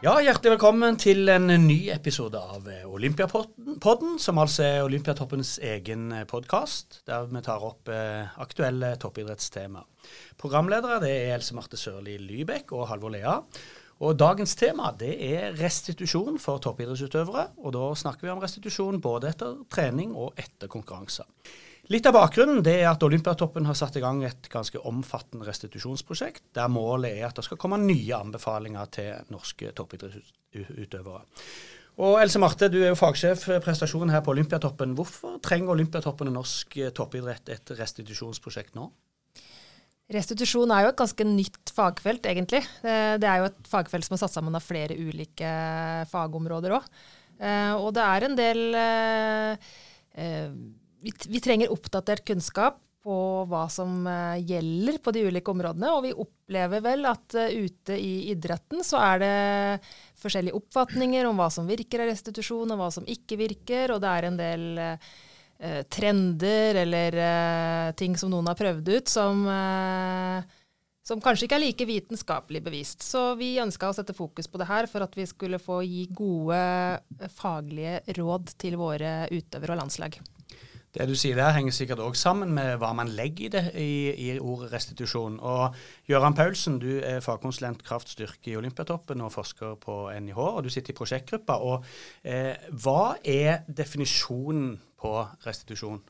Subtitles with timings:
[0.00, 7.02] Ja, Hjertelig velkommen til en ny episode av Olympiapodden, som altså er Olympiatoppens egen podkast,
[7.04, 9.82] der vi tar opp eh, aktuelle toppidrettstema.
[10.40, 13.34] Programledere det er Else Marte Sørli Lybekk og Halvor Lea.
[14.00, 17.50] Og Dagens tema det er restitusjon for toppidrettsutøvere.
[17.60, 21.28] og Da snakker vi om restitusjon både etter trening og etter konkurranser.
[21.90, 26.44] Litt av bakgrunnen det er at Olympiatoppen har satt i gang et ganske omfattende restitusjonsprosjekt,
[26.54, 31.24] der målet er at det skal komme nye anbefalinger til norske toppidrettsutøvere.
[32.00, 34.94] Og Else Marte, du er jo fagsjef prestasjon her på Olympiatoppen.
[34.96, 38.86] Hvorfor trenger Olympiatoppen og norsk toppidrett et restitusjonsprosjekt nå?
[40.14, 42.62] Restitusjon er jo et ganske nytt fagfelt, egentlig.
[42.82, 45.50] Det er jo et fagfelt som er satt sammen av flere ulike
[46.10, 46.86] fagområder òg.
[47.40, 49.68] Eh, og det er en del eh,
[50.20, 50.54] eh,
[51.02, 53.16] vi, vi, trenger oppdatert kunnskap på
[53.48, 55.92] hva som uh, gjelder på de ulike områdene.
[55.96, 59.32] Og vi opplever vel at uh, ute i idretten så er det
[60.20, 63.94] forskjellige oppfatninger om hva som virker av restitusjon, og hva som ikke virker.
[63.94, 65.10] Og det er en del uh,
[65.92, 67.16] trender eller
[67.92, 69.42] ting som noen har prøvd ut som,
[71.04, 73.04] som kanskje ikke er like vitenskapelig bevist.
[73.04, 76.06] Så vi ønska å sette fokus på det her for at vi skulle få gi
[76.16, 76.64] gode
[77.36, 80.16] faglige råd til våre utøvere og landslag.
[80.90, 83.90] Det du sier der, henger sikkert òg sammen med hva man legger i det i,
[84.10, 85.36] i ordet restitusjon.
[85.38, 85.76] Og
[86.10, 90.90] Gøran Paulsen, du er fagkonsulent kraftstyrke i Olympiatoppen og forsker på NIH, og du sitter
[90.90, 91.60] i prosjektgruppa.
[91.62, 91.86] Og
[92.26, 95.14] eh, hva er definisjonen på
[95.46, 96.02] restitusjon?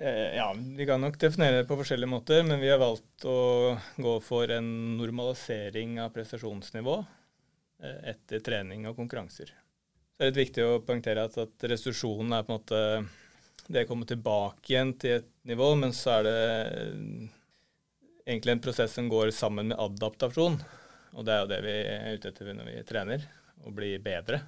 [0.00, 3.78] Eh, ja, Vi kan nok definere det på forskjellige måter, men vi har valgt å
[3.96, 4.70] gå for en
[5.00, 9.56] normalisering av prestasjonsnivå eh, etter trening og konkurranser.
[10.20, 12.80] Det er litt viktig å poengtere at, at restitusjonen er på en måte
[13.72, 16.34] det å komme tilbake igjen til et nivå, men så er det
[18.26, 20.58] egentlig en prosess som går sammen med adaptasjon.
[21.16, 23.24] Og det er jo det vi er ute etter når vi trener,
[23.64, 24.42] å bli bedre.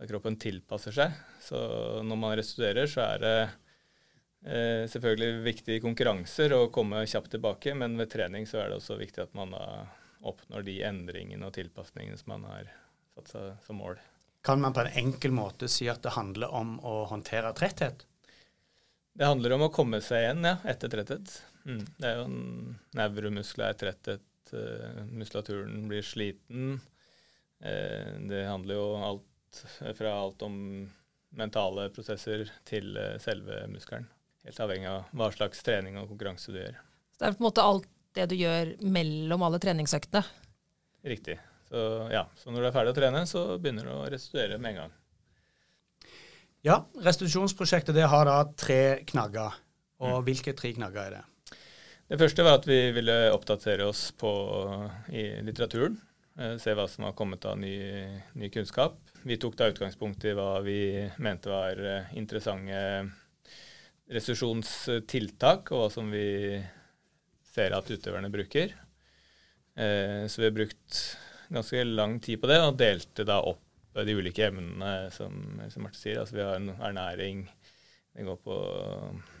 [0.00, 1.20] Da kroppen tilpasser seg.
[1.44, 1.60] Så
[2.00, 8.00] når man restituerer, så er det eh, selvfølgelig viktig konkurranser å komme kjapt tilbake, men
[8.00, 9.64] ved trening så er det også viktig at man da
[10.24, 12.76] oppnår de endringene og tilpasningene som man har
[13.12, 14.00] satt seg som mål.
[14.46, 18.04] Kan man på en enkel måte si at det handler om å håndtere tretthet?
[19.18, 21.32] Det handler om å komme seg igjen ja, etter tretthet.
[21.66, 21.80] Mm.
[21.96, 24.22] Det er jo en er tretthet.
[24.52, 26.76] Uh, muskulaturen blir sliten.
[27.58, 29.64] Uh, det handler jo alt
[29.98, 30.60] fra alt om
[31.34, 34.06] mentale prosesser til uh, selve muskelen.
[34.46, 36.78] Helt avhengig av hva slags trening og konkurranse du gjør.
[37.16, 40.22] Så det er på en måte alt det du gjør mellom alle treningsøktene?
[41.02, 41.40] Riktig.
[41.66, 41.82] Så,
[42.12, 44.82] ja, så når du er ferdig å trene, så begynner du å restituere med en
[44.84, 44.96] gang.
[46.66, 49.54] Ja, restitusjonsprosjektet det har da tre knagger.
[50.02, 50.26] Og mm.
[50.26, 51.24] hvilke tre knagger er det?
[52.06, 54.30] Det første var at vi ville oppdatere oss på,
[55.10, 55.98] i litteraturen.
[56.38, 57.74] Eh, se hva som har kommet av ny,
[58.38, 58.98] ny, kunnskap.
[59.26, 60.78] Vi tok da utgangspunkt i hva vi
[61.22, 62.80] mente var eh, interessante
[64.06, 66.60] restitusjonstiltak, og hva som vi
[67.56, 68.74] ser at utøverne bruker.
[69.74, 71.00] Eh, så vi har brukt
[71.48, 73.62] ganske lang tid på det, og delte da opp
[74.04, 75.36] de ulike emnene, som,
[75.72, 76.20] som Marte sier.
[76.20, 77.46] Altså vi har ernæring,
[78.16, 78.56] det går på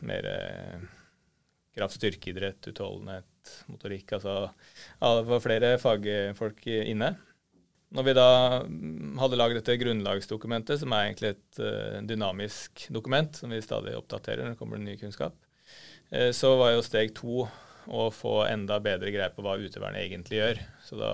[0.08, 0.86] mer eh,
[1.76, 4.16] kraft, styrkeidrett, utholdenhet, motorikk.
[4.16, 4.46] Altså
[5.00, 7.14] det var flere fagfolk inne.
[7.96, 8.30] Når vi da
[9.20, 14.42] hadde laget dette grunnlagsdokumentet, som er egentlig et uh, dynamisk dokument som vi stadig oppdaterer
[14.42, 15.36] når det kommer ny kunnskap,
[16.10, 17.44] uh, så var jo steg to
[17.86, 20.62] å få enda bedre greie på hva utøverne egentlig gjør.
[20.84, 21.12] Så da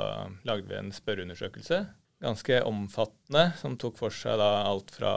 [0.48, 1.82] lagde vi en spørreundersøkelse,
[2.22, 5.14] ganske omfattende, som tok for seg da alt fra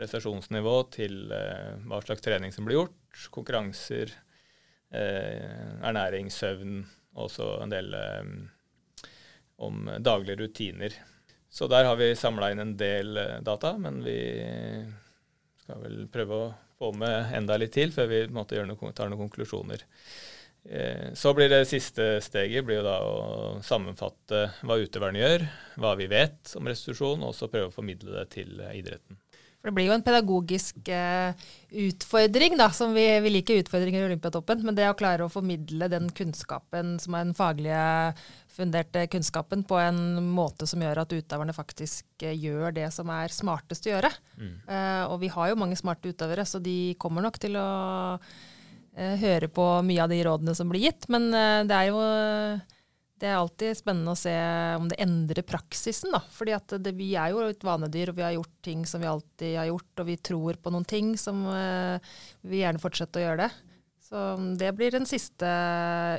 [0.00, 4.14] prestasjonsnivå til eh, hva slags trening som ble gjort, konkurranser,
[4.94, 6.80] eh, ernæring, søvn,
[7.16, 8.32] og også en del eh,
[9.60, 10.96] om daglige rutiner.
[11.50, 14.18] Så der har vi samla inn en del eh, data, men vi
[15.64, 16.50] skal vel prøve å
[16.80, 19.82] få med enda litt til før vi måte, gjøre noe, tar noen konklusjoner.
[20.64, 23.16] Eh, så blir det siste steget blir jo da å
[23.64, 25.48] sammenfatte hva utøverne gjør,
[25.80, 29.18] hva vi vet om restitusjon, og så prøve å formidle det til idretten.
[29.60, 31.36] For Det blir jo en pedagogisk uh,
[31.82, 34.62] utfordring, da, som vi, vi liker utfordringer i Olympiatoppen.
[34.64, 37.82] Men det å klare å formidle den kunnskapen som er den faglige
[38.56, 40.00] funderte kunnskapen på en
[40.32, 44.10] måte som gjør at utøverne faktisk uh, gjør det som er smartest å gjøre.
[44.40, 44.54] Mm.
[44.64, 47.68] Uh, og vi har jo mange smarte utøvere, så de kommer nok til å
[49.00, 51.08] høre på mye av de rådene som blir gitt.
[51.12, 52.02] Men det er jo
[53.20, 54.32] det er alltid spennende å se
[54.78, 56.14] om det endrer praksisen.
[56.14, 56.22] da.
[56.32, 59.56] Fordi det, Vi er jo et vanedyr, og vi har gjort ting som vi alltid
[59.58, 59.92] har gjort.
[60.00, 62.00] Og vi tror på noen ting som uh,
[62.40, 63.50] vi gjerne fortsetter å gjøre det.
[64.08, 64.24] Så
[64.58, 65.50] det blir den siste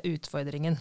[0.07, 0.77] utfordringen.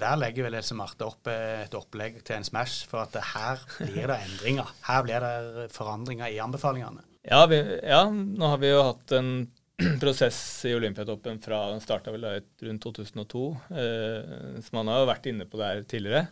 [0.00, 4.10] Der legger vel Else Marte opp et opplegg til en Smash for at her blir
[4.10, 4.72] det endringer.
[4.88, 7.04] Her blir det forandringer i anbefalingene.
[7.28, 9.32] Ja, vi, ja nå har vi jo hatt en
[10.02, 10.38] prosess
[10.68, 13.44] i Olympiatoppen fra den starta rundt 2002.
[13.70, 16.24] Eh, så man har jo vært inne på det her tidligere.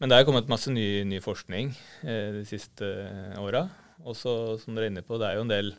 [0.00, 1.72] Men det er kommet masse ny, ny forskning
[2.08, 2.86] eh, de siste
[3.40, 3.66] åra.
[4.06, 5.74] Og som dere er inne på, det er jo en del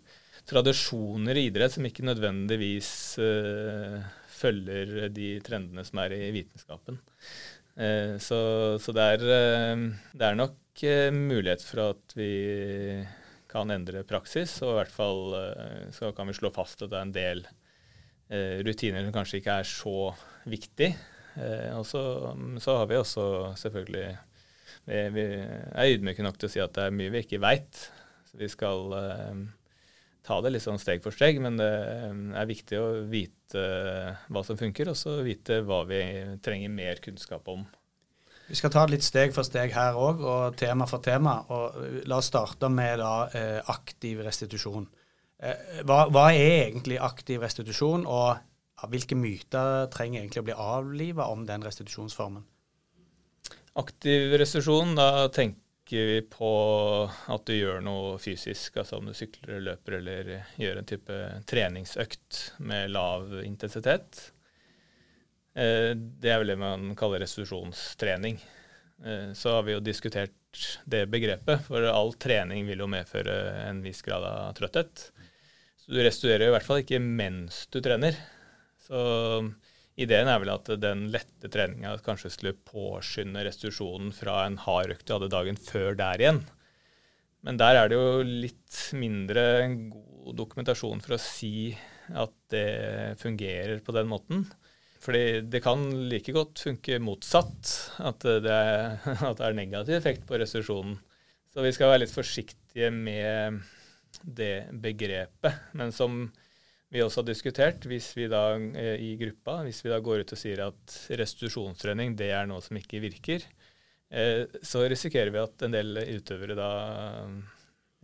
[0.49, 2.91] tradisjoner i idrett som ikke nødvendigvis
[3.21, 3.97] eh,
[4.41, 6.99] følger de trendene som er i vitenskapen.
[7.75, 8.41] Eh, så,
[8.81, 9.83] så det, er, eh,
[10.13, 12.31] det, er, nok eh, mulighet for at vi
[13.51, 16.99] kan endre praksis, og i hvert fall eh, så kan vi slå fast at det
[16.99, 17.45] er en del
[18.63, 20.13] rutiner som kanskje ikke er så
[20.47, 20.93] viktig.
[21.35, 22.01] Eh, og så,
[22.59, 23.23] så, har vi også
[23.59, 24.17] selvfølgelig
[24.85, 27.83] Vi, vi er ydmyke nok til å si at det er mye vi ikke veit.
[28.31, 29.41] Så vi skal eh,
[30.25, 34.23] ta det litt sånn steg for steg, men det eh, er viktig å vite eh,
[34.31, 36.01] hva som funker, og så vite hva vi
[36.43, 37.67] trenger mer kunnskap om.
[38.51, 41.37] Vi skal ta det litt steg for steg her òg, og tema for tema.
[41.55, 43.13] og La oss starte med da,
[43.71, 44.89] aktiv restitusjon.
[45.87, 51.45] Hva, hva, er egentlig aktiv restitusjon, og hvilke myter trenger egentlig å bli avliva om
[51.47, 52.43] den restitusjonsformen?
[53.79, 56.51] Aktiv restitusjon, da tenker vi på
[57.07, 62.43] at du gjør noe fysisk, altså om du sykler løper eller gjør en type treningsøkt
[62.67, 64.27] med lav intensitet.
[65.57, 68.39] Eh, det er vel det man kaller restitusjonstrening.
[69.05, 70.35] Eh, så har vi jo diskutert
[70.85, 75.09] det begrepet, for all trening vil jo medføre en viss grad av trøtthet.
[75.81, 78.17] Så du restituerer i hvert fall ikke mens du trener.
[78.81, 78.99] Så
[79.99, 85.07] ideen er vel at den lette treninga kanskje skulle påskynde restitusjonen fra en hard økt
[85.07, 86.43] du hadde dagen før der igjen.
[87.41, 89.43] Men der er det jo litt mindre
[89.89, 91.71] god dokumentasjon for å si
[92.13, 94.45] at det fungerer på den måten.
[95.01, 95.81] Fordi det kan
[96.11, 97.71] like godt funke motsatt,
[98.05, 98.99] at det er,
[99.29, 100.99] at det er negativ effekt på restitusjonen.
[101.51, 103.63] Så vi skal være litt forsiktige med
[104.21, 105.73] det begrepet.
[105.77, 106.27] Men som
[106.91, 110.33] vi også har diskutert, hvis vi da eh, i gruppa, hvis vi da går ut
[110.35, 113.45] og sier at restitusjonstrening det er noe som ikke virker,
[114.11, 116.71] eh, så risikerer vi at en del utøvere da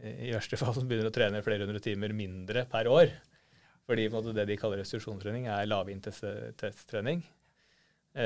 [0.02, 3.12] eh, i verste fall begynner å trene flere hundre timer mindre per år.
[3.88, 7.22] Fordi det de kaller restitusjonstrening, er lavintensitetstrening.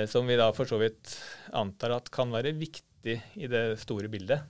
[0.10, 1.12] Som vi da for så vidt
[1.54, 4.42] antar at kan være viktig i det store bildet.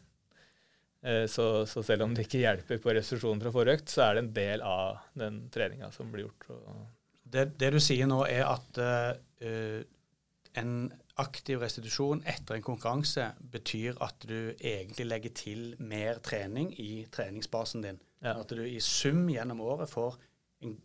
[1.02, 4.24] Eh, så, så, selv om det ikke hjelper på restitusjonen fra forrøkt, så er det
[4.24, 6.50] en del av den treninga som blir gjort.
[7.24, 9.82] Det, det, du sier nå, er at uh,
[10.60, 10.76] en
[11.22, 17.86] aktiv restitusjon etter en konkurranse betyr at du egentlig legger til mer trening i treningsbasen
[17.86, 18.02] din.
[18.22, 18.36] Ja.
[18.36, 20.20] At du i sum gjennom året får
[20.66, 20.76] en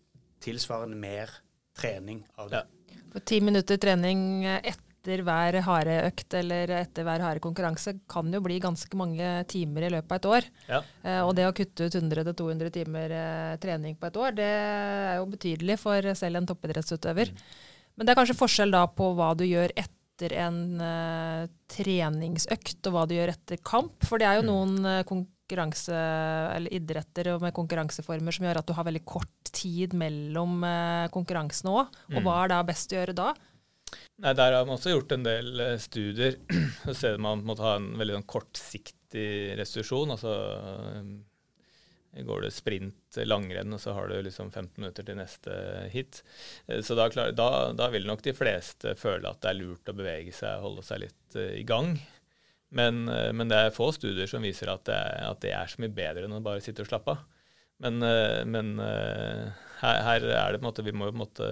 [0.44, 1.32] tilsvarende mer
[1.76, 2.64] trening av det.
[2.64, 3.02] Ja.
[3.12, 8.32] For ti minutter trening etter etter hver harde økt eller etter hver harde konkurranse kan
[8.32, 10.48] jo bli ganske mange timer i løpet av et år.
[10.66, 10.80] Ja.
[11.06, 15.20] Eh, og det å kutte ut 100-200 timer eh, trening på et år, det er
[15.20, 17.30] jo betydelig for selv en toppidrettsutøver.
[17.30, 17.44] Mm.
[17.96, 22.94] Men det er kanskje forskjell da på hva du gjør etter en uh, treningsøkt, og
[22.94, 24.04] hva du gjør etter kamp.
[24.04, 24.50] For det er jo mm.
[24.50, 25.02] noen uh,
[25.46, 25.94] konkurranse,
[26.56, 31.70] eller idretter med konkurranseformer som gjør at du har veldig kort tid mellom uh, konkurransene
[31.70, 32.00] òg.
[32.11, 32.25] Og mm.
[32.26, 33.30] hva er da best å gjøre da?
[34.18, 36.40] Nei, Der har man også gjort en del eh, studier.
[36.82, 39.30] Så ser man måtte ha en veldig sånn kortsiktig
[39.61, 40.14] restitusjon.
[40.16, 40.35] Altså
[40.97, 45.56] eh, går det sprint, langrenn, og så har du liksom 15 minutter til neste
[45.92, 46.23] hit.
[46.66, 49.97] Eh, så da, da, da, vil nok de fleste føle at det er lurt å
[49.97, 51.94] bevege seg, holde seg litt i gang.
[52.75, 55.92] Men, men det er få studier som viser at det, at det, er så mye
[55.94, 57.20] bedre enn å bare sitte og slappe av.
[57.85, 58.00] Men,
[58.50, 61.49] men her, her, er det på en måte Vi må jo på en måte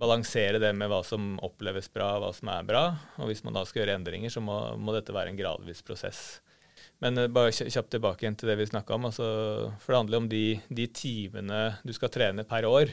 [0.00, 2.84] balansere det med hva som oppleves bra, hva som er bra.
[3.20, 6.22] Og hvis man da skal gjøre endringer, så må, må dette være en gradvis prosess.
[7.02, 9.08] Men bare kjapt tilbake igjen til det vi snakka om.
[9.08, 9.26] Altså,
[9.82, 12.92] for det handler om de, de, timene du skal trene per år.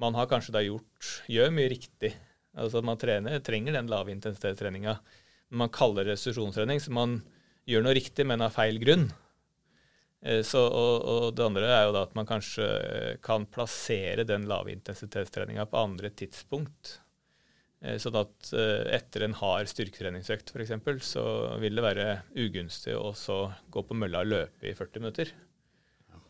[0.00, 2.14] Man har kanskje da gjort gjør mye riktig.
[2.56, 4.96] Altså at man trener, trenger den lave intensitetstreninga.
[5.54, 7.20] Man kaller det restitusjonstrening, så man
[7.66, 9.08] gjør noe riktig, men av feil grunn.
[10.26, 12.68] Eh, så, og, og, det andre er jo da at man kanskje
[13.24, 16.96] kan plassere den lave intensitetstreninga på andre tidspunkt.
[17.84, 20.76] Eh, sånn at eh, etter en hard styrketreningsøkt f.eks.
[21.06, 21.24] så
[21.62, 23.12] vil det være ugunstig å
[23.70, 25.34] gå på mølla og løpe i 40 minutter.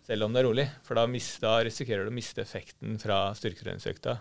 [0.06, 0.68] Selv om det er rolig.
[0.86, 4.20] For da, mis, da risikerer du å miste effekten fra styrketreningsøkta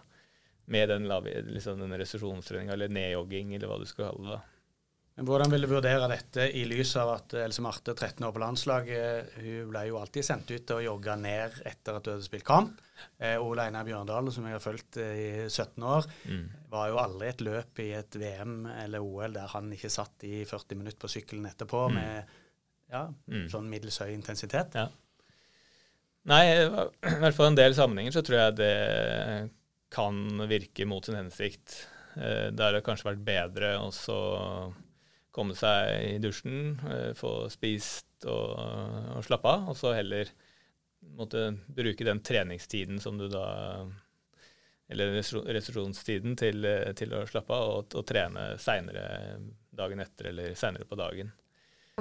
[0.74, 1.06] med den,
[1.54, 4.44] liksom den restitusjonstreninga eller nedjogging eller hva du skal kalle det.
[5.16, 8.42] Men Hvordan vil du vurdere dette i lys av at Else Marte, 13 år på
[8.42, 12.28] landslaget, hun ble jo alltid sendt ut til å jogge ned etter at hun hadde
[12.28, 12.82] spilt kamp.
[13.24, 16.44] Eh, Ole Einar Bjørndal, som jeg har fulgt i 17 år, mm.
[16.72, 20.44] var jo aldri et løp i et VM eller OL der han ikke satt i
[20.44, 21.96] 40 minutter på sykkelen etterpå mm.
[21.96, 22.38] med
[22.92, 23.48] ja, mm.
[23.56, 24.76] sånn middels høy intensitet.
[24.76, 24.90] Ja.
[26.28, 28.76] Nei, i hvert fall en del sammenhenger så tror jeg det
[29.96, 31.86] kan virke mot sin hensikt.
[32.20, 33.94] Eh, det har kanskje vært bedre å
[35.36, 38.56] komme seg i dusjen, eh, få spist og,
[39.20, 40.32] og slappe av, og så heller
[41.16, 43.46] måtte bruke den treningstiden som du da
[44.88, 49.40] Eller restitusjonstiden til, til, å slappe av og, og trene seinere
[49.74, 51.32] dagen etter eller seinere på dagen.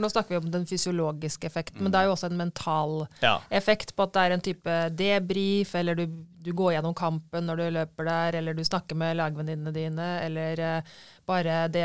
[0.00, 1.84] Nå snakker vi om den fysiologiske effekten, mm.
[1.84, 3.36] men det er jo også en mental ja.
[3.54, 6.02] effekt på at det er en type debrief, eller du,
[6.42, 10.62] du, går gjennom kampen når du løper der, eller du snakker med lagvenninnene dine, eller
[10.66, 10.96] uh,
[11.30, 11.84] bare det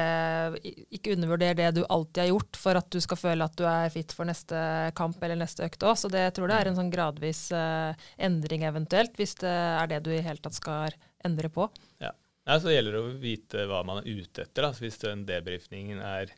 [0.98, 3.94] Ikke undervurder det du alltid har gjort for at du skal føle at du er
[3.94, 4.58] fit for neste
[4.98, 6.02] kamp eller neste økt òg.
[6.02, 9.94] Så det, jeg tror det er en sånn gradvis uh, endring eventuelt, hvis det er
[9.94, 10.98] det du i hele tatt skal
[11.30, 11.70] endre på.
[12.02, 12.16] Ja.
[12.50, 14.66] ja så gjelder det å vite hva man er ute etter.
[14.66, 14.74] Da.
[14.82, 16.34] Hvis den debrifningen er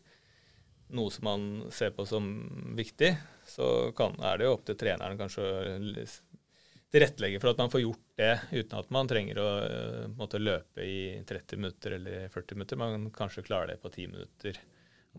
[0.98, 2.25] noe som man ser på som
[2.77, 3.13] viktig,
[3.48, 3.67] så
[3.98, 6.05] kan, er det jo opp til treneren kanskje å
[6.91, 10.83] tilrettelegge for at man får gjort det uten at man trenger å uh, måtte løpe
[10.83, 12.79] i 30 minutter eller 40 minutter.
[12.81, 14.60] Man kanskje klarer det på 10 minutter.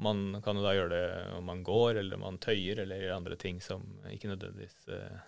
[0.04, 3.38] Man kan jo da gjøre det om man går eller man tøyer eller gjør andre
[3.40, 5.20] ting som ikke nødvendigvis uh,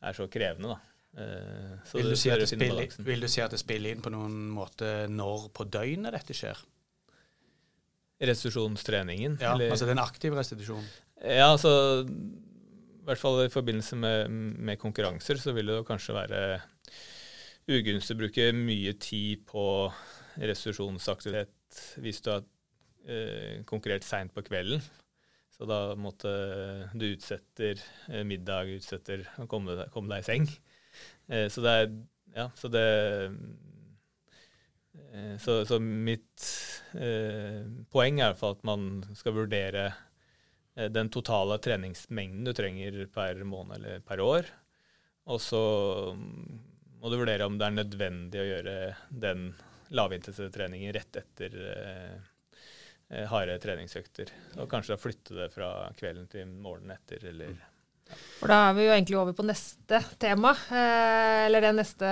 [0.00, 0.76] er så krevende.
[0.76, 0.80] da.
[1.16, 5.06] Uh, vil, du si spiller, vil, du si at det spiller inn på noen måte
[5.12, 6.64] når på døgnet dette skjer?
[8.22, 9.36] Restitusjonstreningen?
[9.42, 9.74] Ja, eller?
[9.74, 10.86] altså den aktive restitusjonen?
[11.20, 14.32] Ja, altså i hvert fall i forbindelse med,
[14.66, 16.40] med konkurranser så vil det kanskje være
[17.70, 19.64] ugunstig å bruke mye tid på
[20.36, 22.44] restitusjonsaktivitet hvis du har
[23.06, 24.82] eh, konkurrert seint på kvelden.
[25.56, 26.30] Så da måtte
[26.98, 27.80] du utsetter
[28.10, 30.50] eh, middag, utsetter å komme, komme, deg i seng.
[31.28, 31.88] Eh, så det er
[32.36, 32.82] Ja, så det
[35.40, 36.44] så, så, mitt
[36.92, 37.62] eh,
[37.92, 39.86] poeng er at man skal vurdere
[40.74, 44.50] eh, den totale treningsmengden du trenger per måned eller per år.
[45.32, 45.62] Og så
[46.14, 46.58] mm,
[47.00, 48.76] må du vurdere om det er nødvendig å gjøre
[49.10, 49.48] den
[49.96, 52.16] lavintensitetstreningen rett etter eh,
[53.08, 54.32] eh, harde treningsøkter.
[54.60, 57.56] Og kanskje da flytte det fra kvelden til morgenen etter, eller.
[58.36, 62.10] For da er vi jo egentlig over på neste tema, eh, eller det neste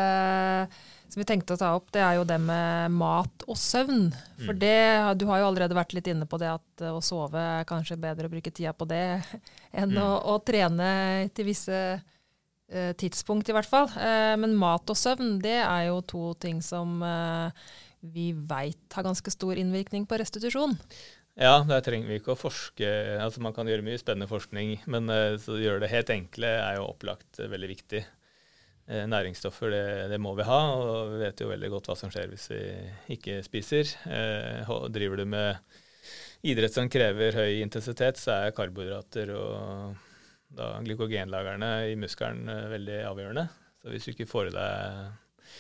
[1.05, 4.09] som vi tenkte å ta opp, det er jo det med mat og søvn.
[4.41, 4.59] For mm.
[4.59, 4.79] det,
[5.21, 8.27] du har jo allerede vært litt inne på det at å sove er kanskje bedre
[8.27, 9.05] å bruke tida på det
[9.79, 10.01] enn mm.
[10.03, 10.89] å, å, trene
[11.37, 13.87] til visse uh, tidspunkt, i hvert fall.
[14.41, 16.99] Men mat og søvn, det er jo to ting som
[18.05, 20.75] vi veit har ganske stor innvirkning på restitusjon.
[21.35, 22.88] Ja, der trenger vi ikke å forske.
[23.19, 26.91] Altså Man kan gjøre mye spennende forskning, men å gjøre det helt enkle er jo
[26.93, 28.05] opplagt veldig viktig.
[28.87, 32.11] Eh, næringsstoffer, det, det, må vi ha, og vi vet jo veldig godt hva som
[32.12, 32.62] skjer hvis vi
[33.17, 33.88] ikke spiser.
[34.05, 35.81] Eh, driver du med
[36.45, 39.95] idrett som krever høy intensitet, så er karbohydrater og
[40.55, 43.47] da glykogenlagrene i muskelen eh, veldig avgjørende.
[43.81, 45.55] Så hvis du ikke får i deg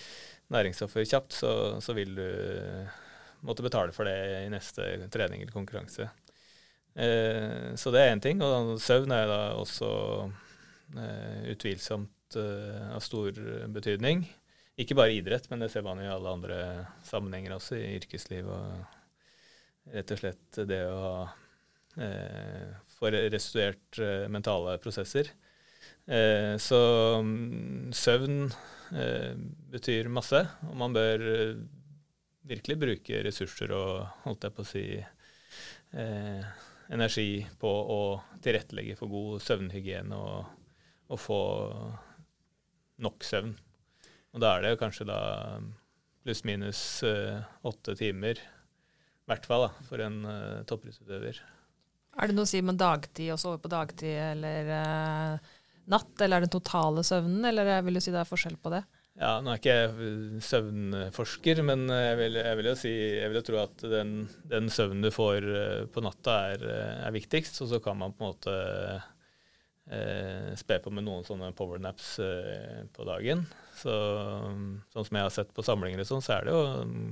[0.52, 2.28] næringsstoffer kjapt, så, så, vil du
[3.44, 6.08] måtte betale for det i neste trening eller konkurranse.
[6.94, 8.42] Eh, så det er én ting.
[8.44, 9.90] Og søvn er da også
[10.96, 13.38] eh, utvilsomt eh, av stor
[13.74, 14.24] betydning.
[14.80, 16.58] Ikke bare idrett, men det ser man i alle andre
[17.06, 18.50] sammenhenger også, i yrkesliv.
[18.50, 21.16] Og rett og slett det å ha
[22.90, 25.28] få restituert uh, mentale prosesser.
[26.58, 26.80] så
[27.20, 28.48] um, søvn
[29.70, 31.22] betyr masse, og man bør
[32.44, 34.84] virkelig bruke ressurser og holdt jeg på å si
[36.92, 38.00] energi på å
[38.42, 40.48] tilrettelegge for god søvnhygiene og,
[41.08, 41.40] og få
[43.04, 43.54] nok søvn.
[44.34, 45.20] Og da er det kanskje da
[46.24, 51.38] pluss-minus uh, åtte timer, i hvert fall, da, for en eh, toppidrettsutøver.
[52.20, 55.46] Er det noe å si med dagtid og sove på dagtid eller eh,
[55.88, 58.74] natt, eller er det den totale søvnen, eller vil du si det er forskjell på
[58.74, 58.82] det?
[59.14, 63.38] Ja, Nå er ikke jeg søvnforsker, men jeg vil, jeg vil jo si, jeg vil
[63.38, 64.14] jo tro at den,
[64.50, 65.46] den søvnen du får
[65.94, 66.64] på natta, er,
[67.06, 67.62] er viktigst.
[67.62, 68.56] Og så kan man på en måte
[69.90, 73.44] eh, spe på med noen sånne powernaps eh, på dagen.
[73.76, 73.94] Så,
[74.92, 77.08] sånn som jeg har sett på samlinger og sånn, så er det jo um,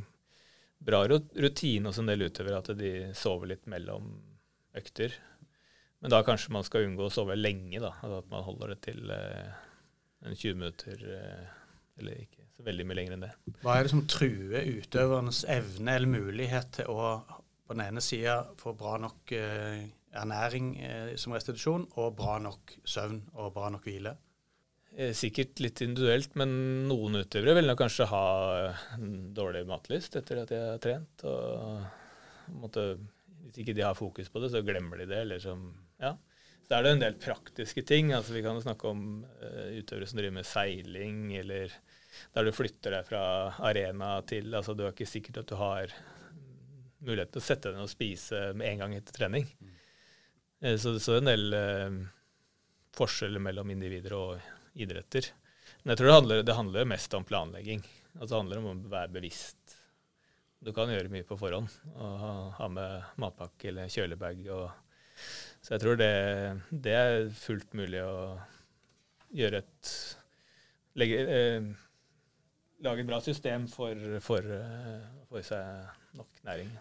[0.83, 4.15] bra rutine hos en del utøvere at de sover litt mellom
[4.79, 5.15] økter.
[6.03, 7.95] Men da kanskje man skal unngå å sove lenge, da.
[8.01, 9.53] Altså at man holder det til eh,
[10.27, 11.51] en 20 minutter, eh,
[12.03, 13.33] eller ikke så veldig mye lenger enn det.
[13.63, 18.43] Hva er det som truer utøvernes evne eller mulighet til å på den ene sida
[18.61, 19.87] få bra nok eh,
[20.19, 24.17] ernæring eh, som restitusjon, og bra nok søvn og bra nok hvile?
[24.93, 26.53] Eh, sikkert litt individuelt, men
[26.91, 28.27] noen utøvere vil nok kanskje ha
[29.39, 31.25] dårlig matlyst etter at de har trent.
[31.25, 32.85] og måtte,
[33.47, 35.23] Hvis ikke de har fokus på det, så glemmer de det.
[35.25, 35.65] eller som,
[36.03, 36.13] ja.
[36.73, 38.15] Så er det en del praktiske ting.
[38.17, 41.73] altså Vi kan snakke om uh, utøvere som driver med seiling, eller
[42.33, 43.25] der du flytter deg fra
[43.69, 45.93] arena til altså Du er ikke sikkert at du har
[47.05, 49.45] mulighet til å sette deg ned og spise med en gang etter trening.
[49.61, 49.75] Mm.
[50.65, 51.99] Uh, så, så en del uh,
[52.97, 55.29] forskjeller mellom individer og idretter.
[55.83, 57.85] Men jeg tror det handler, det handler mest om planlegging.
[58.15, 59.77] Altså Det handler om å være bevisst.
[60.65, 61.69] Du kan gjøre mye på forhånd.
[61.99, 64.41] og Ha, ha med matpakke eller kjølebag.
[64.57, 64.89] Og,
[65.63, 66.13] så jeg tror det,
[66.71, 68.17] det, er fullt mulig å
[69.33, 69.93] gjøre et
[70.99, 71.73] legge, eh,
[72.83, 74.41] Lage et bra system for å få
[75.39, 76.73] i seg nok næring.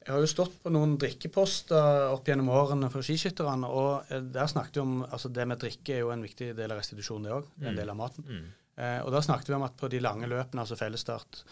[0.00, 4.78] Jeg har jo stått på noen drikkeposter opp gjennom årene for skiskytterne, og der snakket
[4.78, 7.50] vi om altså Det med drikke er jo en viktig del av restitusjonen, det òg.
[7.60, 7.80] En mm.
[7.82, 8.28] del av maten.
[8.30, 8.46] Mm.
[8.80, 11.42] Eh, og da snakket vi om at på de lange løpene, altså fellesstart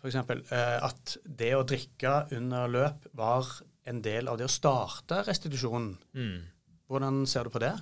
[0.00, 3.50] f.eks., eh, at det å drikke under løp var
[3.88, 5.94] en del av det å starte restitusjonen.
[6.14, 6.38] Mm.
[6.90, 7.72] Hvordan ser du på det?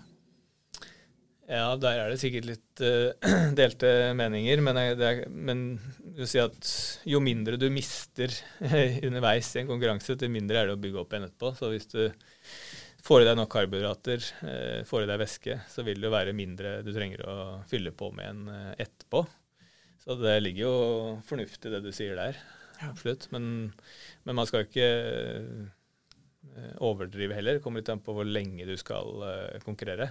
[1.51, 3.11] Ja, der er det sikkert litt uh,
[3.59, 4.61] delte meninger.
[4.63, 5.65] Men, det men
[6.01, 6.69] du sier at
[7.11, 8.31] jo mindre du mister
[9.09, 11.51] underveis i en konkurranse, til mindre er det å bygge opp igjen etterpå.
[11.59, 12.05] Så hvis du
[13.03, 16.37] får i deg nok karbohydrater, uh, får i deg væske, så vil det jo være
[16.39, 17.37] mindre du trenger å
[17.71, 19.25] fylle på med en uh, etterpå.
[20.01, 20.77] Så det ligger jo
[21.27, 22.39] fornuftig det du sier der.
[22.87, 23.27] Absolutt.
[23.35, 23.73] Men,
[24.25, 24.87] men man skal ikke
[26.83, 27.59] overdrive heller.
[27.59, 29.25] Det kommer litt an på hvor lenge du skal
[29.65, 30.11] konkurrere.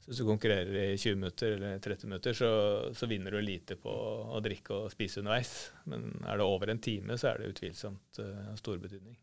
[0.00, 2.50] Så hvis du konkurrerer i 20 minutter eller 30 minutter, så,
[2.96, 5.50] så, vinner du lite på å drikke og spise underveis.
[5.92, 9.18] Men er det over en time, så er det utvilsomt av stor betydning.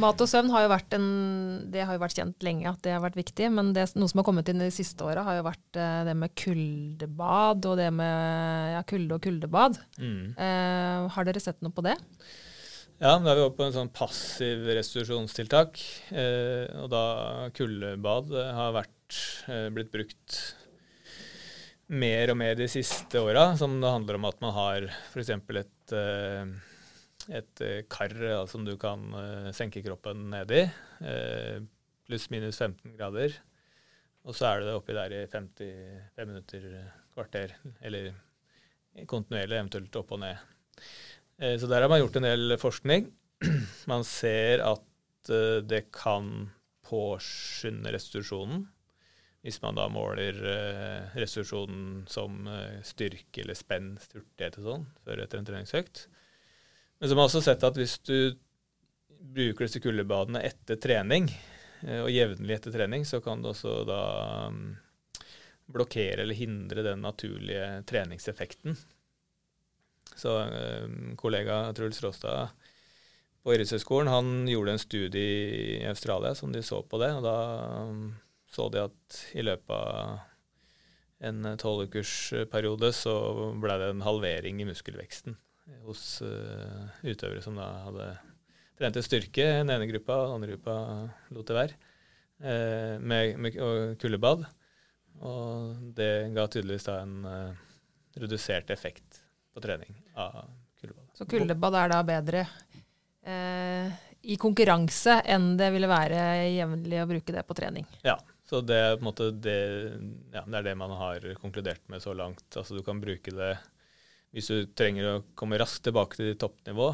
[0.00, 1.04] Mat og søvn har jo vært en,
[1.70, 3.50] det har jo vært kjent lenge at det har vært viktig.
[3.54, 5.78] Men det, noe som har kommet inn de siste åra, har jo vært
[6.08, 9.78] det med kuldebad og det med ja, kulde og kuldebad.
[10.02, 10.34] Mm.
[10.34, 11.94] Eh, har dere sett noe på det?
[13.02, 15.80] Ja, da er vi oppe på en sånn passiv restitusjonstiltak.
[16.14, 17.06] Eh, og da
[17.56, 19.16] kuldebad har vært,
[19.50, 20.36] eh, blitt brukt
[21.88, 23.56] mer og mer de siste åra.
[23.58, 25.28] Som det handler om at man har f.eks.
[25.28, 26.46] et, eh,
[27.34, 30.62] et eh, kar altså, som du kan eh, senke kroppen ned i.
[31.02, 31.58] Eh,
[32.06, 33.34] pluss minus 15 grader.
[34.24, 37.56] Og så er det oppi der i 55 minutter, kvarter.
[37.82, 38.14] Eller
[39.04, 40.38] kontinuerlig, eventuelt opp og ned.
[41.38, 43.08] Eh, så der har man gjort en del forskning.
[43.90, 46.50] Man ser at eh, det kan
[46.84, 48.68] påskynde restitusjonen.
[49.44, 52.46] Hvis man da måler eh, restitusjonen som
[52.84, 56.06] styrke eller spenst, hurtighet og sånn før etter en treningsøkt.
[56.96, 58.16] Men så har man også sett at hvis du
[59.34, 61.28] bruker disse kuldebadene etter trening,
[61.84, 64.00] og jevnlig etter trening, så kan det også da
[64.52, 64.62] mm,
[65.76, 68.78] blokkere eller hindre den naturlige treningseffekten
[70.16, 72.52] så eh, kollega Truls Råstad
[73.44, 75.24] på Idrettshøgskolen han gjorde en studie
[75.80, 77.10] i Australia som de så på det.
[77.18, 77.38] og Da
[77.90, 78.14] um,
[78.48, 80.22] så de at i løpet av
[81.24, 83.14] en tolvukersperiode så
[83.60, 85.36] ble det en halvering i muskelveksten
[85.86, 88.08] hos utøvere som da hadde
[88.76, 90.76] trente styrke, den ene gruppa, den andre gruppa
[91.32, 91.78] lot det være,
[93.00, 93.56] med, med
[94.02, 94.44] kuldebad.
[95.24, 97.16] Og det ga tydeligvis da en
[98.20, 99.23] redusert effekt
[99.54, 100.44] på trening av
[100.80, 101.04] kuldebad.
[101.14, 102.44] Så kuldebad er da bedre
[103.22, 103.92] eh,
[104.24, 106.20] i konkurranse enn det ville være
[106.54, 107.86] jevnlig å bruke det på trening?
[108.06, 108.16] Ja,
[108.48, 109.60] så det er, måte det,
[110.34, 112.46] ja, det er det man har konkludert med så langt.
[112.56, 113.54] Altså du kan bruke det
[114.34, 116.88] hvis du trenger å komme raskt tilbake til toppnivå,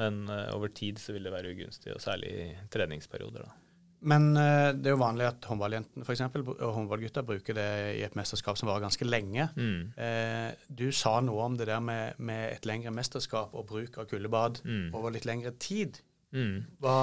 [0.00, 3.44] men uh, over tid så vil det være ugunstig, og særlig i treningsperioder.
[3.44, 3.65] da.
[4.06, 6.22] Men uh, det er jo vanlig at håndballjentene f.eks.
[6.38, 9.48] og håndballgutta bruker det i et mesterskap som varer ganske lenge.
[9.58, 9.92] Mm.
[9.98, 14.06] Uh, du sa noe om det der med, med et lengre mesterskap og bruk av
[14.10, 14.90] kuldebad mm.
[14.94, 15.98] over litt lengre tid.
[16.36, 16.60] Mm.
[16.82, 16.98] Hva,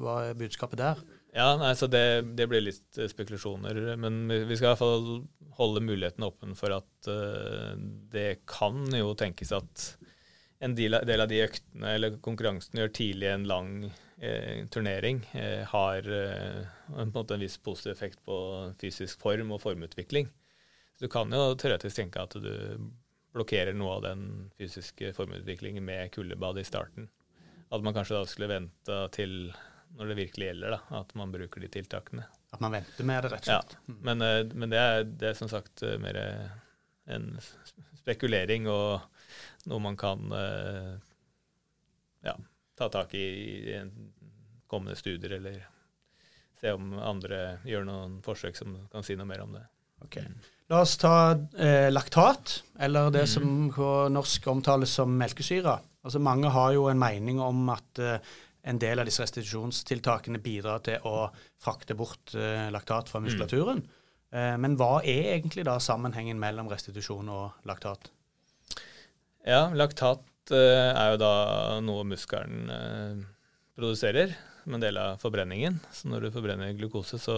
[0.00, 1.00] hva, er budskapet der?
[1.36, 2.04] Ja, nei, så det,
[2.36, 3.80] det, blir litt spekulasjoner.
[4.00, 5.08] Men vi skal i hvert fall
[5.58, 7.72] holde muligheten åpen for at uh,
[8.12, 9.88] det kan jo tenkes at
[10.60, 13.72] en del av, de øktene eller konkurransene gjør tidlig en lang
[14.20, 18.38] eh, turnering, eh, har eh, en, en, viss positiv effekt på
[18.80, 20.28] fysisk form og formutvikling.
[20.96, 22.90] Så du kan jo teoretisk tenke at du
[23.36, 24.22] blokkerer noe av den
[24.58, 27.08] fysiske formutviklingen med kuldebad i starten.
[27.70, 29.52] At man kanskje da skulle vente til
[29.96, 32.26] når det virkelig gjelder, da, at man bruker de tiltakene.
[32.52, 33.76] At man venter med det, rett og slett.
[33.78, 36.18] Ja, men, eh, men det, er, det, er, som sagt mer
[37.08, 37.30] en
[38.02, 39.00] spekulering og
[39.68, 40.28] noe man kan
[42.24, 42.34] ja,
[42.78, 43.26] ta tak i
[43.74, 43.80] i
[44.68, 45.62] kommende studier, eller
[46.60, 49.64] se om andre gjør noen forsøk som kan si noe mer om det.
[50.04, 50.18] Ok.
[50.68, 53.30] La oss ta eh, laktat, eller det mm.
[53.32, 55.78] som på norsk omtales som melkesyre.
[56.04, 58.34] Altså Mange har jo en mening om at eh,
[58.68, 61.30] en del av disse restitusjonstiltakene bidrar til å
[61.62, 63.28] frakte bort eh, laktat fra mm.
[63.28, 63.86] muskulaturen.
[64.28, 64.60] Mm.
[64.60, 68.10] men hva er egentlig da sammenhengen mellom restitusjon og laktat?
[69.48, 70.20] Ja, laktat
[70.54, 71.32] uh, er jo da
[71.84, 73.26] noe muskelen uh,
[73.78, 75.78] produserer som en del av forbrenningen.
[75.94, 77.36] Så når du forbrenner glukose, så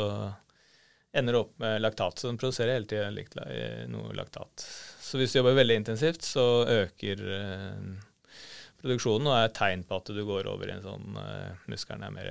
[1.12, 2.18] ender du opp med laktat.
[2.18, 3.10] Så den produserer hele tida
[3.90, 4.64] noe laktat.
[5.02, 7.22] Så hvis du jobber veldig intensivt, så øker
[8.80, 11.18] produksjonen og er tegn på at du går over i en sånn
[11.68, 12.30] Muskelen er mer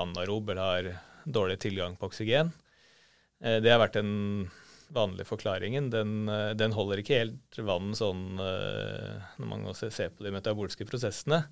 [0.00, 0.88] anarob eller har
[1.24, 2.50] dårlig tilgang på oksygen.
[3.38, 4.14] det har vært en
[4.94, 10.14] vanlige forklaringen, den, eh, den, holder ikke helt vann sånn eh, når man også ser
[10.14, 11.44] på de metabolske prosessene.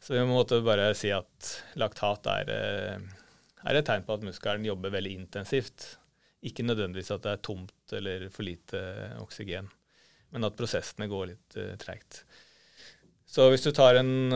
[0.00, 3.24] Så vi må bare si at laktat er, eh,
[3.64, 5.94] er, et tegn på at muskelen jobber veldig intensivt.
[6.46, 8.80] Ikke nødvendigvis at det er tomt eller for lite
[9.20, 9.68] oksygen,
[10.32, 12.22] men at prosessene går litt treigt.
[13.30, 14.32] Så hvis du tar en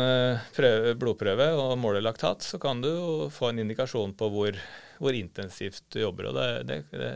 [0.54, 2.92] prøve, blodprøve og måler laktat, så kan du
[3.32, 4.60] få en indikasjon på hvor
[4.98, 6.30] hvor intensivt du jobber.
[6.30, 7.12] og det, det, det,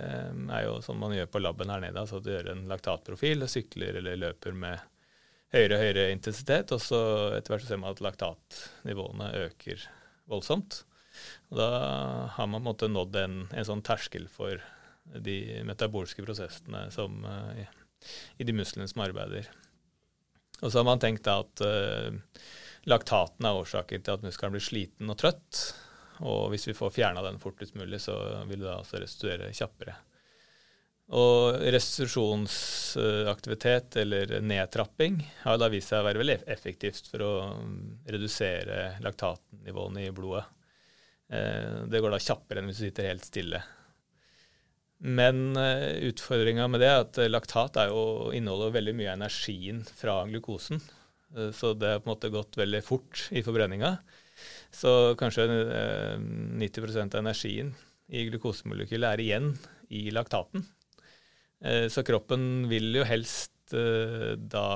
[0.54, 2.00] er jo sånn man gjør på laben her nede.
[2.00, 4.82] altså Du gjør en laktatprofil, og sykler eller løper med
[5.54, 6.72] høyere og høyere intensitet.
[6.74, 7.00] og så
[7.36, 9.86] Etter hvert så ser man at laktatnivåene øker
[10.28, 10.82] voldsomt.
[11.50, 11.70] og Da
[12.36, 14.60] har man på en måte nådd en, en sånn terskel for
[15.08, 17.22] de metabolske prosessene som,
[17.56, 17.64] i,
[18.36, 19.48] i, de musklene som arbeider.
[20.60, 22.10] Og så har man tenkt da at uh,
[22.90, 25.62] laktaten er årsaken til at muskelen blir sliten og trøtt.
[26.26, 28.14] Og hvis vi får fjerna den fortest mulig, så
[28.48, 29.94] vil det altså restituere kjappere.
[31.09, 37.78] Og restitusjonsaktivitet, eller nedtrapping, har da vist seg å være veldig effektivt for å mm,
[38.12, 40.44] redusere laktatnivåene i blodet.
[41.33, 43.61] Eh, det går da kjappere enn hvis du sitter helt stille.
[44.98, 49.81] Men eh, utfordringa med det er at laktat er jo, inneholder veldig mye av energien
[49.88, 50.78] fra glukosen.
[51.37, 53.90] Eh, så det har på en måte gått veldig fort i forbrenninga.
[54.70, 56.16] Så kanskje eh,
[56.61, 57.74] 90% av energien
[58.09, 59.53] i glukosemolekylet er igjen
[59.94, 60.64] i laktaten.
[61.64, 64.68] Eh, så kroppen vil jo helst eh, da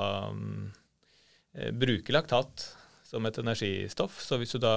[1.54, 2.66] eh, bruke laktat
[3.06, 4.20] som et energistoff.
[4.24, 4.76] Så hvis du da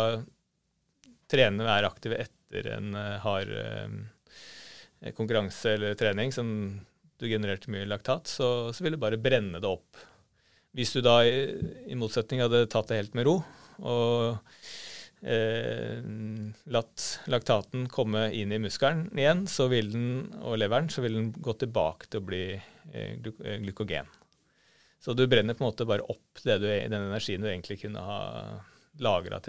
[1.32, 6.50] trener og er aktiv etter en eh, hard eh, konkurranse eller trening som
[7.16, 10.00] du genererte mye laktat, så, så vil du bare brenne det opp.
[10.76, 13.38] Hvis du da i motsetning hadde tatt det helt med ro
[13.84, 14.38] og
[15.22, 16.04] eh,
[16.72, 20.12] latt laktaten komme inn i muskelen igjen, så vil den,
[20.42, 24.12] og leveren, så vil den gå tilbake til å bli eh, eh glykogen.
[25.06, 28.22] Så du brenner på en måte bare opp du, den energien du egentlig kunne ha
[29.04, 29.42] lagra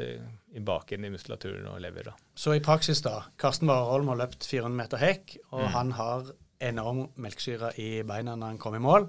[0.67, 2.11] bak inn i muskulaturen og lever.
[2.11, 2.17] Da.
[2.35, 3.21] Så i praksis, da.
[3.41, 5.71] Karsten Warholm har løpt 400 meter hekk, og mm.
[5.77, 6.33] han har
[6.67, 9.09] enorm melkesyre i beina når han kommer i mål.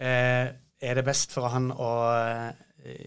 [0.00, 1.90] Eh, er det best for han å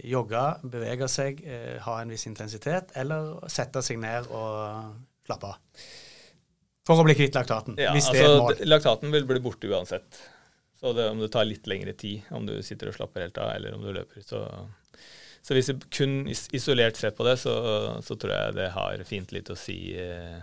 [0.04, 4.94] jogge, bevege seg, eh, ha en viss intensitet, eller sette seg ned og
[5.26, 5.84] slappe av.
[6.84, 7.78] For å bli kvitt laktaten.
[7.80, 8.64] Ja, hvis det altså, er mål.
[8.68, 10.20] Laktaten vil bli borte uansett.
[10.80, 13.54] Så det, om det tar litt lengre tid, om du sitter og slapper helt av,
[13.56, 14.46] eller om du løper, så
[15.44, 17.54] Så hvis du kun isolert ser på det, så,
[18.00, 20.40] så, tror jeg det har fint litt å si eh,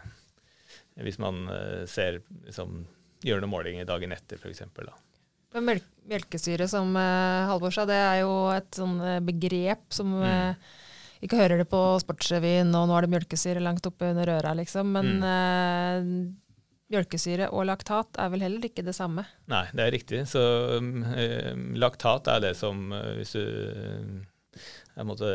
[1.01, 2.83] hvis man eh, ser liksom,
[3.25, 4.67] gjør noen målinger dagen etter, f.eks.
[5.59, 10.23] Melk, melkesyre, som uh, Halvor sa, det er jo et sånn uh, begrep som mm.
[10.23, 10.77] uh,
[11.27, 14.95] Ikke hører det på Sportsrevyen, og nå er det melkesyre langt oppe under øra, liksom.
[14.95, 16.13] Men mm.
[16.95, 19.27] melkesyre og laktat er vel heller ikke det samme?
[19.51, 20.23] Nei, det er riktig.
[20.31, 20.41] Så
[20.81, 21.03] um,
[21.77, 23.45] laktat er det som Hvis du
[24.97, 25.29] jeg måtte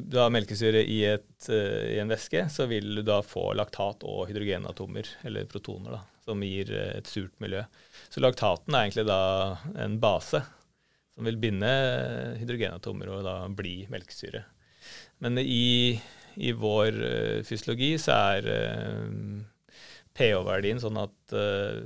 [0.00, 4.26] du har melkesyre i, et, i, en væske, så vil du da få laktat og
[4.30, 7.64] hydrogenatomer, eller protoner, da, som gir eh, et surt miljø.
[8.08, 9.20] Så laktaten er egentlig da
[9.84, 10.42] en base
[11.16, 11.72] som vil binde
[12.40, 14.44] hydrogenatomer og da bli melkesyre.
[15.24, 15.96] Men i,
[16.36, 16.98] i vår
[17.48, 18.50] fysiologi så er
[20.12, 21.32] pH-verdien sånn at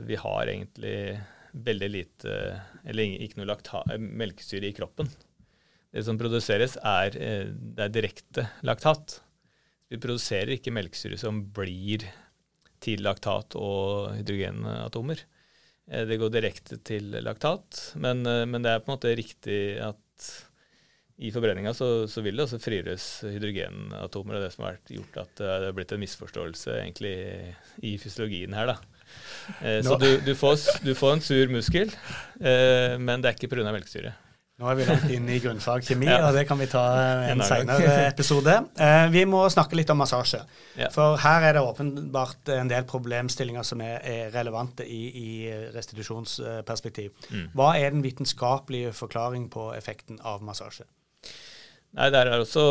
[0.08, 0.96] vi har egentlig
[1.52, 2.34] veldig lite,
[2.82, 5.10] eller ikke noe melkesyre i kroppen.
[5.90, 7.16] Det som produseres, er,
[7.50, 9.18] det er direkte laktat.
[9.90, 12.06] Vi produserer ikke melkesyre som blir
[12.80, 15.24] til laktat og hydrogenatomer.
[15.90, 19.60] Eh, det går direkte til laktat, men, eh, men, det er på en måte riktig
[19.82, 19.98] at
[21.20, 24.38] i forbrenninga så, så, vil det også frigjøres hydrogenatomer.
[24.38, 27.12] og det som har gjort at det har blitt en misforståelse egentlig
[27.84, 28.72] i fysiologien her.
[28.72, 28.78] da.
[29.60, 31.92] Eh, så du, du, får, du, får, en sur muskel,
[32.40, 33.68] men det er ikke pga.
[33.68, 34.14] melkesyre.
[34.60, 36.18] Nå er vi langt inn i grunnfag kjemi, ja.
[36.26, 38.58] og det kan vi ta en, En senere episode.
[38.76, 40.42] Eh, vi må snakke litt om massasje.
[40.76, 40.90] Ja.
[40.92, 45.30] For her er det åpenbart en del problemstillinger som er, er relevante i, i
[45.72, 47.14] restitusjonsperspektiv.
[47.30, 47.46] Mm.
[47.56, 50.84] Hva er den vitenskapelige forklaring på effekten av massasje?
[51.96, 52.66] Nei, der er også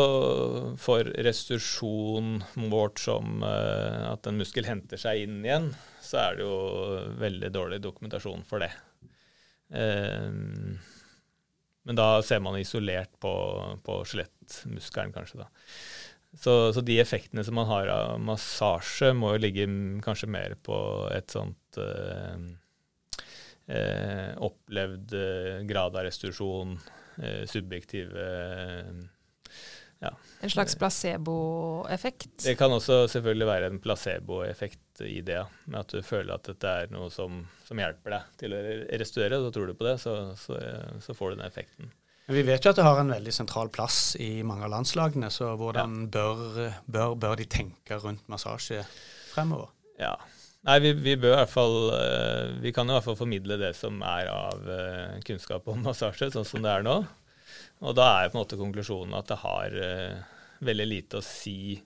[0.80, 2.38] for restitusjon
[2.70, 5.72] vårt som eh, at en muskel henter seg inn igjen,
[6.06, 6.54] så er det jo
[7.18, 8.70] veldig dårlig dokumentasjon for det.
[9.74, 10.30] Eh,
[11.90, 13.34] men da ser man isolert på,
[13.82, 15.40] på skjelettmuskelen, kanskje.
[15.42, 15.48] da.
[16.38, 19.66] Så, så de effektene som man har av massasje, må jo ligge
[20.04, 20.76] kanskje mer på
[21.10, 22.44] et sånt eh,
[23.74, 26.76] eh, opplevd eh, grad av restitusjon,
[27.18, 28.28] eh, subjektive
[30.02, 32.28] eh, En slags placeboeffekt.
[32.44, 36.74] Det kan også selvfølgelig være en placeboeffekt i det, med at du føler at dette
[36.82, 38.62] er noe som, som hjelper deg til å
[39.00, 39.40] restaurere.
[39.44, 40.60] Så tror du på det, så, så,
[41.04, 41.92] så får du den effekten.
[42.30, 45.32] Men Vi vet jo at det har en veldig sentral plass i mange av landslagene,
[45.34, 48.84] så hvordan bør, bør, bør de tenke rundt massasje
[49.32, 49.72] fremover?
[49.98, 50.14] Ja.
[50.68, 53.70] Nei, vi, vi bør i hvert fall eh, Vi kan i hvert fall formidle det
[53.78, 56.98] som er av eh, kunnskap om massasje, sånn som det er nå.
[57.80, 61.78] Og da er på en måte konklusjonen at det har uh, veldig lite å si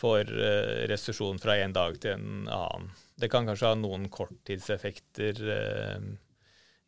[0.00, 2.90] for uh, restitusjon fra en dag til en annen.
[3.20, 6.10] Det kan kanskje ha noen korttidseffekter uh,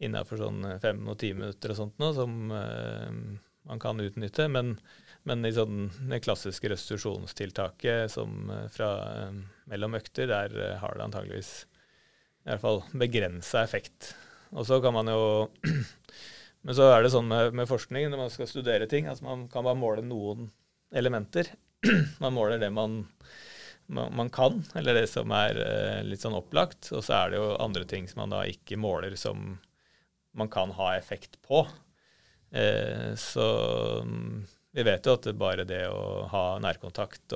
[0.03, 3.19] innenfor sånn fem og ti minutter og sånt nå, som uh,
[3.63, 4.49] man kan utnytte.
[4.49, 4.77] Men,
[5.23, 9.41] men i sånn det klassiske restitusjonstiltaket som eh, fra eh,
[9.71, 11.53] mellom økter, der eh, har det antageligvis
[12.43, 14.15] i hvert fall begrensa effekt.
[14.53, 15.23] Og så kan man jo
[16.63, 19.49] Men så er det sånn med, med forskning, når man skal studere ting, at man
[19.51, 20.51] kan bare måle noen
[20.95, 21.51] elementer.
[22.23, 23.01] Man måler det man,
[23.91, 26.93] man, man kan, eller det som er eh, litt sånn opplagt.
[26.95, 29.57] Og så er det jo andre ting som man da ikke måler, som
[30.39, 31.65] man kan ha effekt på.
[32.55, 33.49] Eh, så
[34.07, 37.35] mm, vi vet jo at det bare det å ha nærkontakt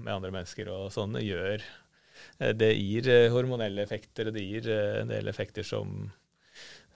[0.00, 4.70] med andre mennesker og sånn gjør eh, Det gir eh, hormonelle effekter, og det gir
[4.72, 6.08] eh, en del effekter som,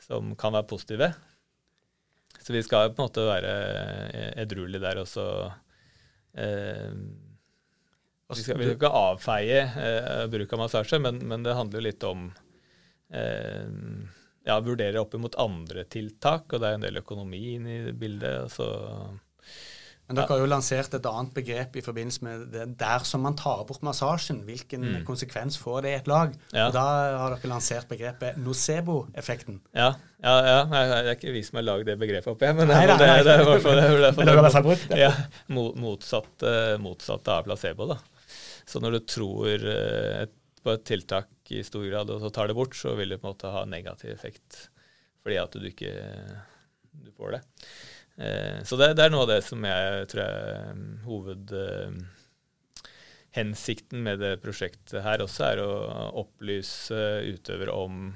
[0.03, 1.13] som kan være positive.
[2.39, 3.55] Så vi skal på en måte være
[4.09, 5.25] eh, edruelige der også.
[6.39, 6.93] eh,
[8.29, 11.87] vi skal, vi skal ikke avfeie eh, bruk av massasje, men, men det handler jo
[11.87, 12.29] litt om
[13.09, 13.71] eh,
[14.49, 18.53] ja, vurdere opp mot andre tiltak, og det er en del økonomi inne i bildet.
[18.53, 18.69] så
[20.09, 23.35] Men dere har jo lansert et annet begrep i forbindelse med det der som man
[23.37, 24.39] tar bort massasjen.
[24.47, 25.05] Hvilken Mm.
[25.05, 26.33] konsekvens får det i et lag?
[26.55, 26.69] Ja.
[26.69, 26.85] Og Da
[27.19, 29.61] har dere lansert begrepet nocebo-effekten.
[29.77, 29.91] Ja,
[30.23, 30.65] ja, ja.
[30.65, 32.97] Nei, Det er ikke vi som har lagd det begrepet opp igjen, men Nei, nei,
[32.97, 33.85] det, er i hvert fall det.
[33.85, 34.01] er i
[34.41, 34.99] hvert fall det.
[34.99, 35.13] Ja,
[35.49, 37.87] motsatt, eh, motsatt av placebo.
[37.93, 37.99] da.
[38.67, 40.33] Så når du tror eh, et,
[40.65, 43.29] på et tiltak i stor grad, og så tar det bort, så vil det på
[43.29, 44.69] en måte ha negativ effekt
[45.23, 45.93] fordi at du ikke
[47.05, 47.41] du får det.
[48.19, 51.55] Eh, så det, det er noe av det som jeg tror er um, hoved...
[51.55, 51.99] eh,
[53.37, 55.73] hensikten med det prosjektet her også er å
[56.23, 58.15] opplyse utøvere om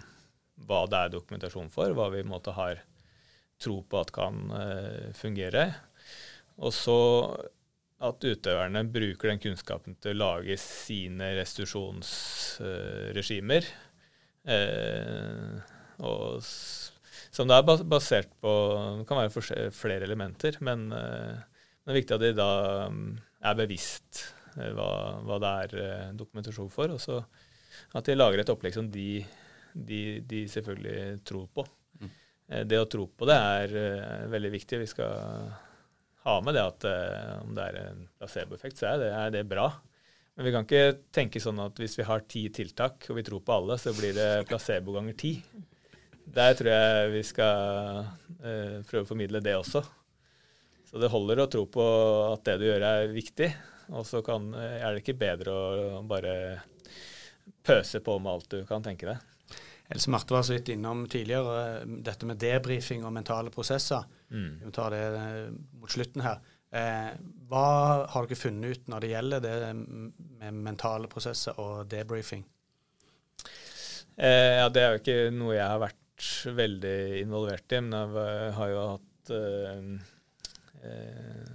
[0.67, 2.77] hva det er dokumentasjon for, hva vi i måte har
[3.63, 5.65] tro på at kan eh, fungere.
[6.63, 6.99] Og så
[8.03, 13.63] at utøverne bruker den kunnskapen til å lage sine restitusjonsregimer.
[14.43, 15.53] Eh,
[16.03, 16.43] og
[17.33, 18.53] som da er basert på
[19.01, 21.41] Det kan være flere elementer, men eh,
[21.83, 22.51] det er viktig at de da
[22.93, 23.07] mm,
[23.49, 24.25] er bevisst
[24.59, 24.89] eh, hva,
[25.25, 26.93] hva det er eh, dokumentasjon for.
[26.93, 27.23] Og så
[27.97, 29.23] at de lager et opplegg som de,
[29.73, 31.65] de, de selvfølgelig tror på.
[32.01, 32.11] Mm.
[32.53, 34.83] Eh, Det å tro på det er eh, veldig viktig.
[34.85, 35.49] Vi skal
[36.23, 39.47] ha med det at eh, om det er en placeboeffekt, så er det, er det
[39.51, 39.71] bra.
[40.37, 43.43] Men vi kan ikke tenke sånn at hvis vi har ti tiltak, og vi tror
[43.45, 45.35] på alle, så blir det placebo ganger ti.
[46.25, 48.05] Der tror jeg vi skal
[48.43, 49.83] eh, prøve å formidle det også.
[50.89, 51.85] Så det holder å tro på
[52.29, 53.49] at det du gjør er viktig,
[53.97, 56.35] og så kan, er det ikke bedre å bare
[57.65, 59.29] pøse på med alt du kan tenke deg.
[59.93, 64.07] Else Marte var så vidt innom tidligere eh, dette med debrifing og mentale prosesser.
[64.33, 64.51] Mm.
[64.61, 65.49] Vi må ta det eh,
[65.81, 66.41] mot slutten her.
[66.73, 67.11] Eh,
[67.51, 67.67] hva
[68.09, 72.47] har dere funnet ut når det gjelder det med mentale prosesser og debrifing?
[74.17, 76.02] Eh, ja, det er jo ikke noe jeg har vært
[76.57, 79.83] veldig involvert i, men jeg har jo hatt eh,
[80.89, 81.51] eh,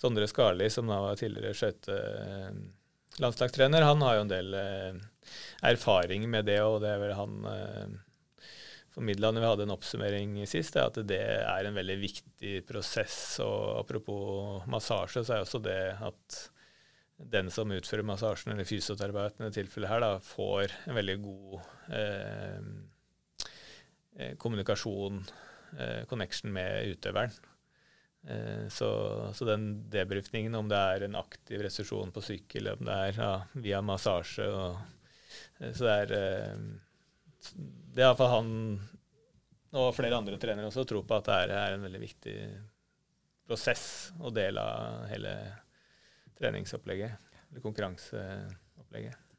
[0.00, 4.94] Sondre Skarli, som da var tidligere skøytelandslagstrener, han har jo en del eh,
[5.72, 7.88] erfaring med det, og det er vel han eh,
[8.94, 13.38] formidla når vi hadde en oppsummering sist, er at det er en veldig viktig prosess.
[13.44, 16.40] Og apropos massasje, så er også det at
[17.20, 21.58] den som utfører massasjen, eller fysioterapeuten i tilfellet her, da, får en veldig god
[21.92, 22.64] eh, eh,
[24.38, 25.22] kommunikasjon
[25.78, 27.32] eh, connection med utøveren.
[28.28, 28.90] Eh, så,
[29.34, 33.32] så, den debrifningen, om det er en aktiv restitusjon på sykkel, om det er ja,
[33.56, 34.76] via massasje og,
[35.60, 36.58] eh, Så det er eh,
[37.60, 38.52] Det er iallfall han
[39.70, 42.36] og flere andre trenere også tror på at det er en veldig viktig
[43.46, 45.34] prosess og del av hele
[46.40, 49.29] treningsopplegget, eller konkurranseopplegget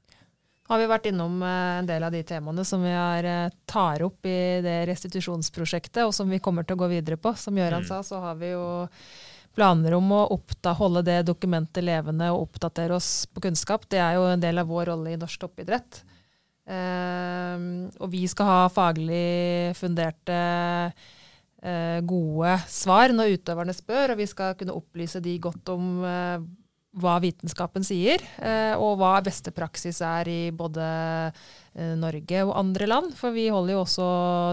[0.72, 4.06] har vi vært innom eh, en del av de temaene som vi har, eh, tar
[4.06, 7.34] opp i det restitusjonsprosjektet, og som vi kommer til å gå videre på.
[7.36, 7.90] Som Gøran mm.
[7.90, 8.64] sa, så har vi jo
[9.56, 13.84] planer om å oppta, holde det dokumentet levende og oppdatere oss på kunnskap.
[13.92, 16.06] Det er jo en del av vår rolle i norsk toppidrett.
[16.72, 20.38] Uh, og vi skal ha faglig funderte
[20.94, 26.46] uh, gode svar når utøverne spør, og vi skal kunne opplyse de godt om eh,
[27.00, 32.88] hva vitenskapen sier, eh, og hva beste praksis er i både eh, Norge og andre
[32.90, 33.14] land.
[33.16, 34.08] For vi holder jo også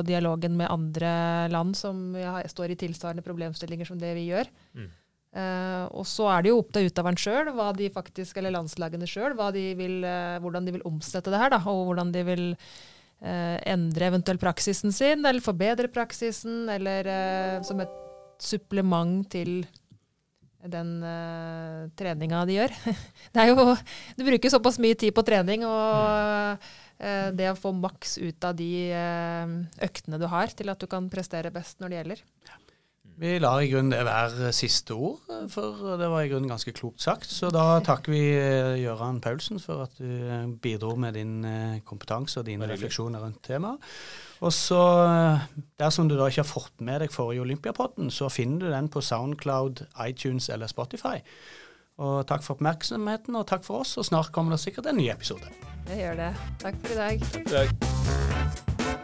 [0.07, 1.11] dialogen med andre
[1.51, 4.51] land som står i tilsvarende problemstillinger som det vi gjør.
[4.79, 4.89] Mm.
[5.39, 10.73] Uh, og så er det jo opp til utøveren sjøl, eller landslagene sjøl, hvordan de
[10.79, 11.53] vil omsette det her.
[11.53, 12.47] Da, og hvordan de vil
[13.21, 17.11] endre eventuelt praksisen sin, eller forbedre praksisen, eller
[17.67, 17.93] som et
[18.41, 19.67] supplement til
[20.67, 22.75] den uh, treninga de gjør.
[23.35, 23.75] Det er jo,
[24.19, 28.57] du bruker såpass mye tid på trening, og uh, det å få maks ut av
[28.59, 32.25] de uh, øktene du har, til at du kan prestere best når det gjelder.
[33.19, 37.03] Vi lar i grunnen det være siste ord, for det var i grunnen ganske klokt
[37.03, 37.27] sagt.
[37.27, 38.21] Så da takker vi
[38.85, 41.43] Gøran Paulsen for at du bidro med din
[41.89, 43.83] kompetanse og dine refleksjoner rundt temaet.
[44.39, 44.79] Og så,
[45.83, 49.03] dersom du da ikke har fått med deg forrige Olympiapodden, så finner du den på
[49.03, 51.19] Soundcloud, iTunes eller Spotify.
[51.99, 53.97] Og takk for oppmerksomheten, og takk for oss.
[53.99, 55.51] Og snart kommer det sikkert en ny episode.
[55.91, 56.33] Det gjør det.
[56.63, 57.27] Takk for i dag.
[57.35, 58.98] Takk for i dag.